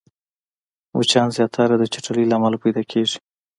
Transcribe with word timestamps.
مچان 0.95 1.27
زياتره 1.37 1.75
د 1.79 1.83
چټلۍ 1.93 2.25
له 2.27 2.35
امله 2.37 2.57
پيدا 2.63 2.81
کېږي 2.91 3.17